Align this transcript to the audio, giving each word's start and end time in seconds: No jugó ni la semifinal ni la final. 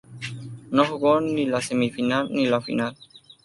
No 0.71 0.83
jugó 0.85 1.21
ni 1.21 1.45
la 1.45 1.61
semifinal 1.61 2.27
ni 2.33 2.47
la 2.47 2.59
final. 2.59 2.97